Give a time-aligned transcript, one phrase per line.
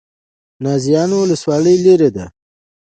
[0.63, 2.25] نازیانو ولسوالۍ لیرې ده؟